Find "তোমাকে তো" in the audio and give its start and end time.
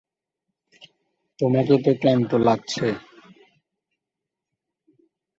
1.39-1.91